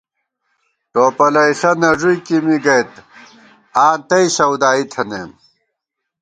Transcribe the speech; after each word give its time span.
ٹوپَلَئیݪہ 0.91 1.71
نہ 1.81 1.89
ݫُوئیکے 1.99 2.37
می 2.45 2.55
گئیت 2.65 2.93
آں 3.85 3.95
تئ 4.07 4.25
سودائی 4.35 4.83
تھنَئیم 4.91 5.31